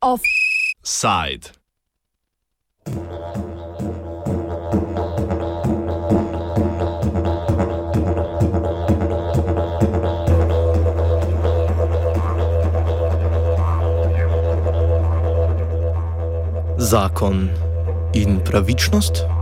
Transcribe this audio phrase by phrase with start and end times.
[0.00, 1.50] Offside.
[16.78, 17.50] Zakon
[18.12, 19.39] in pravičnost.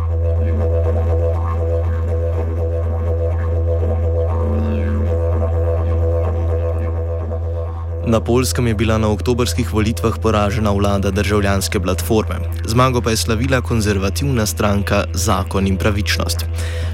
[8.08, 12.40] Na Polskem je bila na oktobrskih volitvah poražena vlada državljanske platforme.
[12.64, 16.46] Zmago pa je slavila konzervativna stranka Zakon in pravičnost.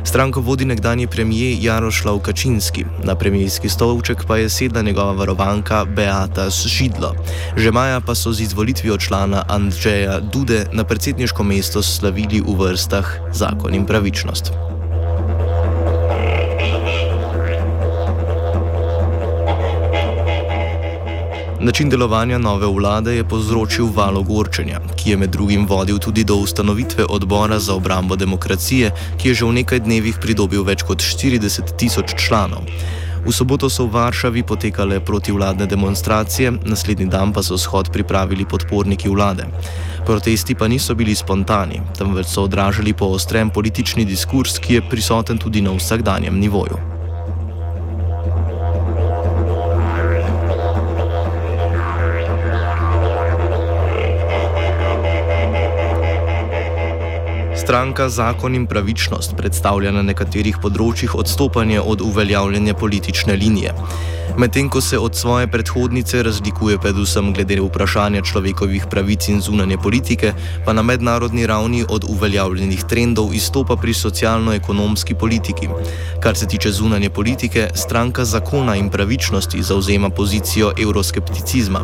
[0.04, 6.50] Stranko vodi nekdani premijer Jarošlav Kačinski, na premijski stolček pa je sedla njegova varovanka Beata
[6.50, 7.14] Židlo.
[7.56, 13.06] Že maja pa so z izvolitvijo člana Andrzeja Dude na predsedniško mesto slavili v vrstah
[13.32, 14.73] Zakon in pravičnost.
[21.64, 26.36] Način delovanja nove vlade je povzročil val ogorčenja, ki je med drugim vodil tudi do
[26.36, 31.72] ustanovitve odbora za obrambo demokracije, ki je že v nekaj dnevih pridobil več kot 40
[31.80, 32.68] tisoč članov.
[33.24, 39.08] V soboto so v Varšavi potekale protivladne demonstracije, naslednji dan pa so shod pripravili podporniki
[39.08, 39.48] vlade.
[40.06, 45.64] Protesti pa niso bili spontani, temveč so odražali poostren politični diskurs, ki je prisoten tudi
[45.64, 46.93] na vsakdanjem nivoju.
[57.64, 63.72] Stranka Zakon in pravičnost predstavlja na nekaterih področjih odstopanje od uveljavljene politične linije.
[64.36, 70.32] Medtem ko se od svoje predhodnice razlikuje predvsem glede vprašanja človekovih pravic in zunanje politike,
[70.66, 75.68] pa na mednarodni ravni od uveljavljenih trendov izstopa pri socialno-ekonomski politiki.
[76.20, 81.80] Kar se tiče zunanje politike, stranka zakona in pravičnosti zauzema pozicijo euroskepticizma.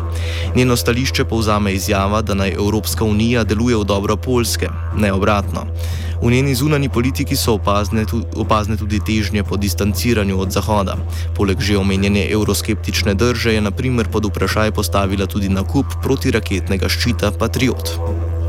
[0.55, 5.70] Njeno stališče povzame izjava, da naj Evropska unija deluje v dobro Polske, ne obratno.
[6.21, 8.05] V njeni zunani politiki so opazne,
[8.35, 10.97] opazne tudi težnje po distanciranju od Zahoda.
[11.35, 17.31] Poleg že omenjene euroskeptične drže je na primer pod vprašaj postavila tudi nakup protiraketnega ščita
[17.39, 18.40] Patriot.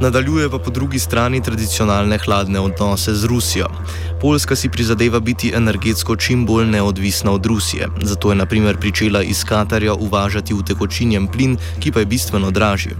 [0.00, 3.66] Nadaljuje pa po drugi strani tradicionalne hladne odnose z Rusijo.
[4.20, 9.44] Poljska si prizadeva biti energetsko čim bolj neodvisna od Rusije, zato je naprimer pričela iz
[9.44, 12.92] Katarja uvažati utekočinjen plin, ki pa je bistveno dražji.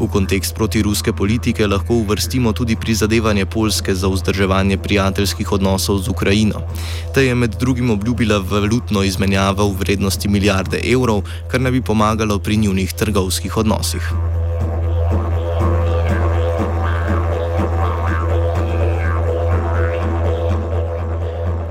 [0.00, 6.60] V kontekst protiruske politike lahko uvrstimo tudi prizadevanje Poljske za vzdrževanje prijateljskih odnosov z Ukrajino.
[7.14, 12.38] Ta je med drugim obljubila valutno izmenjavo v vrednosti milijarde evrov, kar naj bi pomagalo
[12.38, 14.12] pri njunih trgovskih odnosih.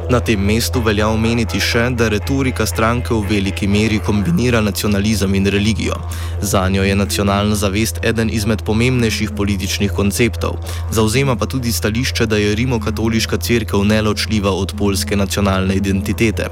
[0.09, 5.50] Na tem mestu velja omeniti še, da retorika stranke v veliki meri kombinira nacionalizem in
[5.51, 5.97] religijo.
[6.40, 10.56] Za njo je nacionalna zavest eden izmed pomembnejših političnih konceptov,
[10.95, 16.47] zauzema pa tudi stališče, da je rimokatoliška crkva neločljiva od polske nacionalne identitete.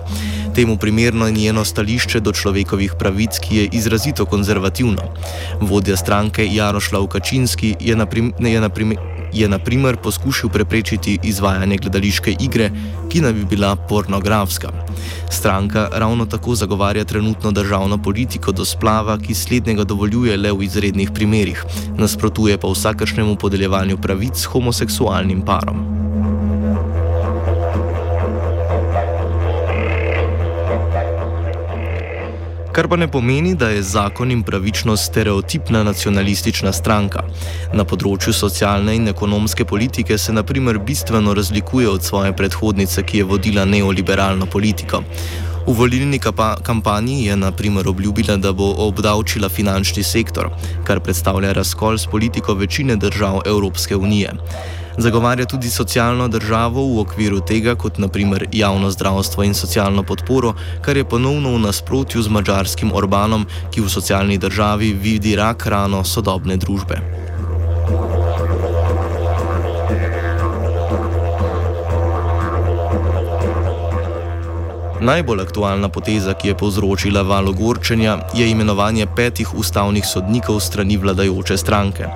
[0.56, 5.12] Temu primerno je njeno stališče do človekovih pravic, ki je izrazito konzervativno.
[5.62, 12.72] Vodja stranke Jarošlav Kačinski je na primer je na primer poskušal preprečiti izvajanje gledališke igre,
[13.10, 14.72] ki naj bi bila pornografska.
[15.30, 21.12] Stranka ravno tako zagovarja trenutno državno politiko do splava, ki slednjega dovoljuje le v izrednih
[21.14, 21.66] primerih,
[21.98, 25.95] nasprotuje pa vsakršnemu podeljevanju pravic homoseksualnim parom.
[32.76, 37.22] Kar pa ne pomeni, da je zakon in pravičnost stereotipna nacionalistična stranka.
[37.74, 43.30] Na področju socialne in ekonomske politike se naprimer bistveno razlikuje od svoje predhodnice, ki je
[43.32, 45.04] vodila neoliberalno politiko.
[45.66, 50.52] V volilni kampanji je na primer obljubila, da bo obdavčila finančni sektor,
[50.84, 54.36] kar predstavlja razkol s politiko večine držav Evropske unije.
[54.98, 60.98] Zagovarja tudi socialno državo v okviru tega, kot naprimer javno zdravstvo in socialno podporo, kar
[60.98, 66.58] je ponovno v nasprotju z mačarskim Orbanom, ki v socialni državi vidi rak rano sodobne
[66.58, 67.02] družbe.
[75.06, 81.58] Najbolj aktualna poteza, ki je povzročila valo gorčenja, je imenovanje petih ustavnih sodnikov strani vladajoče
[81.58, 82.08] stranke.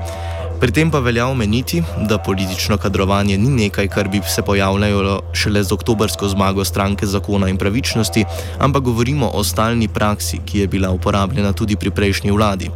[0.59, 5.63] Pri tem pa velja omeniti, da politično kadrovanje ni nekaj, kar bi se pojavljalo šele
[5.63, 8.25] z oktobrsko zmago stranke zakona in pravičnosti,
[8.59, 12.69] ampak govorimo o stalni praksi, ki je bila uporabljena tudi pri prejšnji vladi.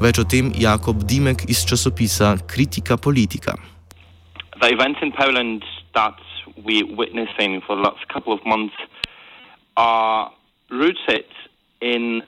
[0.00, 3.54] Več o tem Jakob Dimek iz časopisa Kritika politika.
[4.60, 5.64] the events in Poland
[5.94, 6.18] that
[6.64, 8.74] we're witnessing for the last couple of months
[9.76, 10.32] are
[10.70, 11.26] rooted
[11.80, 12.22] in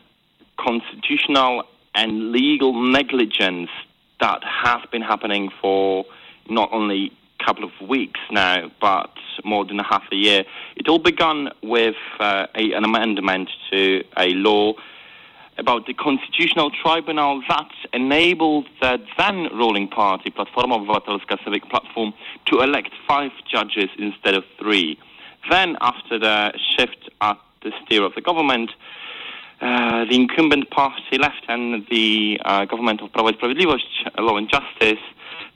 [0.56, 1.64] constitutional
[1.94, 3.70] and legal negligence
[4.20, 6.04] that has been happening for
[6.48, 9.10] not only a couple of weeks now, but
[9.44, 10.44] more than a half a year.
[10.76, 14.74] It all began with uh, a, an amendment to a law
[15.58, 22.14] about the constitutional tribunal that enabled the then ruling party, Platforma Obywatelska Civic Platform,
[22.46, 24.98] to elect five judges instead of three.
[25.50, 28.70] Then, after the shift at the steer of the government,
[29.60, 35.02] uh, the incumbent party left and the uh, government of i Sprawiedliwość, Law and Justice,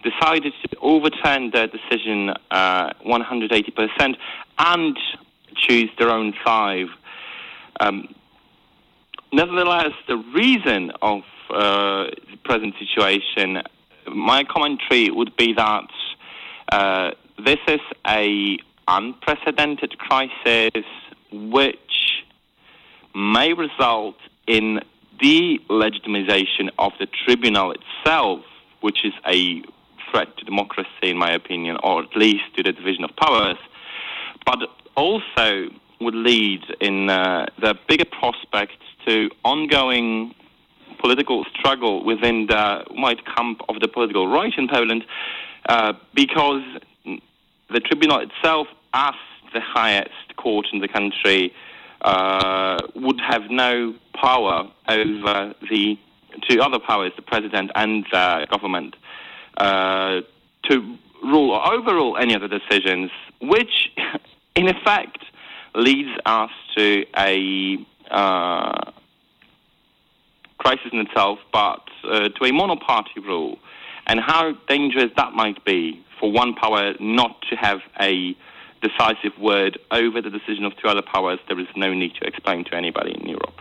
[0.03, 4.17] decided to overturn their decision uh, 180%
[4.59, 4.99] and
[5.56, 6.89] choose their own five.
[7.81, 8.15] Um,
[9.33, 13.62] nevertheless, the reason of uh, the present situation,
[14.12, 15.89] my commentary would be that
[16.73, 17.11] uh,
[17.43, 20.85] this is a unprecedented crisis
[21.33, 21.84] which
[23.15, 24.17] may result
[24.47, 24.81] in
[25.21, 28.41] the legitimization of the tribunal itself,
[28.81, 29.63] which is a
[30.11, 33.57] threat to democracy, in my opinion, or at least to the division of powers,
[34.45, 34.59] but
[34.97, 35.69] also
[36.01, 40.35] would lead in uh, the bigger prospect to ongoing
[40.99, 45.05] political struggle within the white camp of the political right in Poland,
[45.69, 46.63] uh, because
[47.71, 49.15] the tribunal itself, as
[49.53, 51.53] the highest court in the country,
[52.95, 55.99] would have no power over the
[56.49, 58.97] two other powers, the president and the government,
[59.56, 60.21] uh,
[60.69, 63.11] to rule or overrule any of the decisions,
[63.41, 63.91] which
[64.56, 65.19] in effect
[65.75, 67.79] leads us to a
[68.11, 68.91] uh,
[70.59, 73.59] crisis in itself, but uh, to a monoparty rule,
[74.06, 78.37] and how dangerous that might be for one power not to have a
[78.89, 82.65] decisive word over the decision of two other powers, there is no need to explain
[82.65, 83.59] to anybody in Europe.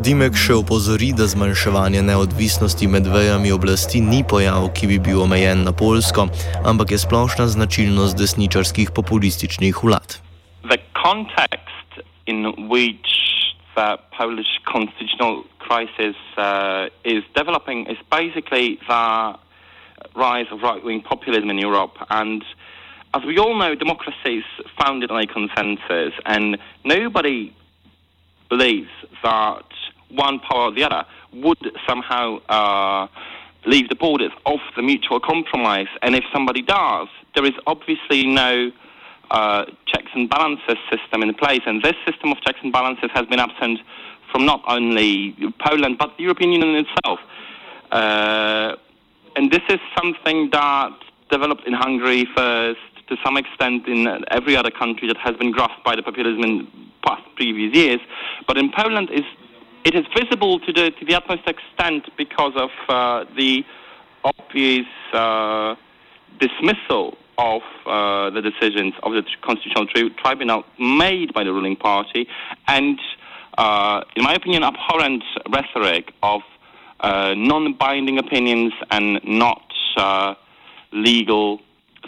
[0.00, 5.66] Dimek še opozori, da zmanjševanje neodvisnosti med vejami oblasti ni pojav, ki bi bil omejen
[5.66, 6.24] na Polsko,
[6.64, 10.16] ampak je splošna značilnost desničarskih populističnih vlad.
[10.64, 13.19] The context in which
[13.74, 19.38] the Polish constitutional crisis uh, is developing is basically the
[20.16, 21.96] rise of right wing populism in Europe.
[22.10, 22.44] And
[23.14, 24.44] as we all know, democracy is
[24.78, 27.54] founded on a consensus, and nobody
[28.48, 28.90] believes
[29.22, 29.64] that
[30.10, 31.58] one power or the other would
[31.88, 33.06] somehow uh,
[33.66, 35.88] leave the borders of the mutual compromise.
[36.02, 38.70] And if somebody does, there is obviously no
[39.30, 41.60] uh, checks and balances system in place.
[41.66, 43.80] And this system of checks and balances has been absent
[44.32, 47.20] from not only Poland but the European Union itself.
[47.90, 48.76] Uh,
[49.36, 50.92] and this is something that
[51.30, 55.84] developed in Hungary first, to some extent in every other country that has been grasped
[55.84, 56.68] by the populism in
[57.04, 58.00] past previous years.
[58.46, 59.24] But in Poland, is
[59.84, 63.64] it is visible to the to the utmost extent because of uh, the
[64.24, 65.74] obvious uh,
[66.38, 72.28] dismissal of uh, the decisions of the Constitutional tri- Tribunal made by the ruling party,
[72.68, 72.98] and,
[73.56, 75.24] uh, in my opinion, abhorrent
[75.56, 76.42] rhetoric of
[77.00, 80.34] uh, non-binding opinions and not uh,
[80.92, 81.60] legal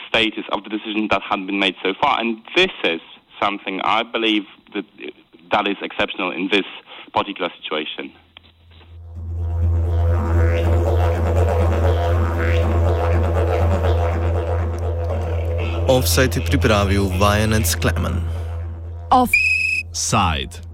[0.08, 2.20] status of the decisions that had been made so far.
[2.20, 3.00] And this is
[3.40, 4.84] something I believe that
[5.50, 6.68] that is exceptional in this
[7.14, 8.12] particular situation.
[15.92, 18.24] Offside je pripravil vajenec Klemen.
[19.10, 20.71] Offside.